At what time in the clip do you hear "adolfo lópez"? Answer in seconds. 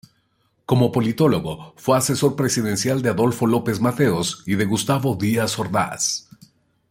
3.09-3.79